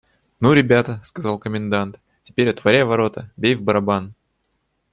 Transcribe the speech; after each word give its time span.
«Ну, 0.39 0.53
ребята,– 0.53 0.99
сказал 1.03 1.37
комендант,– 1.37 1.99
теперь 2.23 2.49
отворяй 2.49 2.85
ворота, 2.85 3.31
бей 3.37 3.53
в 3.53 3.61
барабан. 3.61 4.15